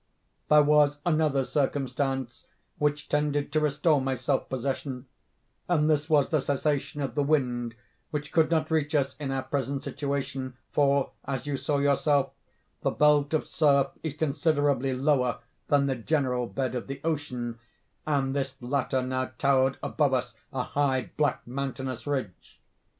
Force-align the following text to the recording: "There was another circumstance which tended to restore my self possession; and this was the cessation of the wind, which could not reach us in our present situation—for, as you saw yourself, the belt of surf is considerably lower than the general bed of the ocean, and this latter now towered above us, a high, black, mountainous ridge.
"There 0.49 0.63
was 0.63 0.97
another 1.05 1.45
circumstance 1.45 2.47
which 2.79 3.07
tended 3.07 3.51
to 3.51 3.59
restore 3.59 4.01
my 4.01 4.15
self 4.15 4.49
possession; 4.49 5.05
and 5.69 5.87
this 5.91 6.09
was 6.09 6.29
the 6.29 6.41
cessation 6.41 7.01
of 7.01 7.13
the 7.13 7.21
wind, 7.21 7.75
which 8.09 8.31
could 8.31 8.49
not 8.49 8.71
reach 8.71 8.95
us 8.95 9.15
in 9.17 9.29
our 9.29 9.43
present 9.43 9.83
situation—for, 9.83 11.11
as 11.25 11.45
you 11.45 11.55
saw 11.55 11.77
yourself, 11.77 12.31
the 12.81 12.89
belt 12.89 13.35
of 13.35 13.45
surf 13.45 13.89
is 14.01 14.15
considerably 14.15 14.91
lower 14.95 15.41
than 15.67 15.85
the 15.85 15.95
general 15.95 16.47
bed 16.47 16.73
of 16.73 16.87
the 16.87 16.99
ocean, 17.03 17.59
and 18.07 18.35
this 18.35 18.59
latter 18.59 19.03
now 19.03 19.25
towered 19.37 19.77
above 19.83 20.15
us, 20.15 20.33
a 20.51 20.63
high, 20.63 21.11
black, 21.15 21.45
mountainous 21.45 22.07
ridge. 22.07 22.59